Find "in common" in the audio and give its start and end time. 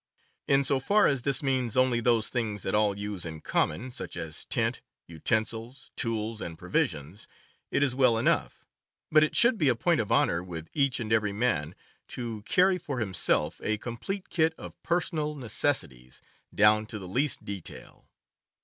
3.23-3.91